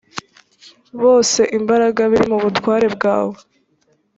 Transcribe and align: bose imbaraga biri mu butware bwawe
bose 1.01 1.41
imbaraga 1.57 2.01
biri 2.11 2.25
mu 2.31 2.37
butware 2.43 2.87
bwawe 2.95 3.37